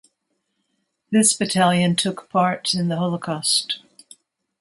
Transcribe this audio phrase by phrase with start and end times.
[1.11, 3.81] This battalion took part in the Holocaust.